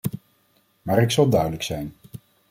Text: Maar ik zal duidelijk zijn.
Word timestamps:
Maar 0.81 1.01
ik 1.01 1.11
zal 1.11 1.29
duidelijk 1.29 1.63
zijn. 1.63 1.93